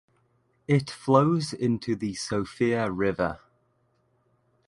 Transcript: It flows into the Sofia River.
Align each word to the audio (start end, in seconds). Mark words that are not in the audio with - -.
It 0.67 0.89
flows 0.89 1.53
into 1.53 1.95
the 1.95 2.15
Sofia 2.15 2.89
River. 2.89 3.37